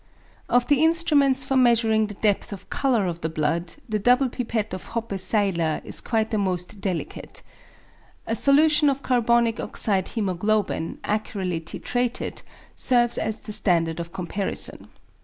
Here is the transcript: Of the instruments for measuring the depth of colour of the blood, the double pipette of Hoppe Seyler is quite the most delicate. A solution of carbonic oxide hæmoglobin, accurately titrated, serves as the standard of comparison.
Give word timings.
Of 0.49 0.67
the 0.67 0.83
instruments 0.83 1.43
for 1.43 1.55
measuring 1.55 2.07
the 2.07 2.15
depth 2.15 2.51
of 2.51 2.71
colour 2.71 3.05
of 3.05 3.21
the 3.21 3.29
blood, 3.29 3.75
the 3.87 3.99
double 3.99 4.29
pipette 4.29 4.73
of 4.73 4.93
Hoppe 4.95 5.15
Seyler 5.19 5.79
is 5.85 6.01
quite 6.01 6.31
the 6.31 6.39
most 6.39 6.81
delicate. 6.81 7.43
A 8.25 8.33
solution 8.35 8.89
of 8.89 9.03
carbonic 9.03 9.59
oxide 9.59 10.07
hæmoglobin, 10.07 10.97
accurately 11.03 11.61
titrated, 11.61 12.41
serves 12.75 13.19
as 13.19 13.41
the 13.41 13.53
standard 13.53 13.99
of 13.99 14.11
comparison. 14.11 14.87